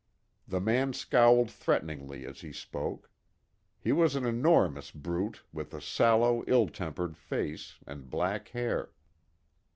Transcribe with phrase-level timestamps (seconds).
[0.47, 3.11] The man scowled threateningly as he spoke.
[3.79, 8.93] He was an enormous brute with a sallow, ill tempered face, and black hair.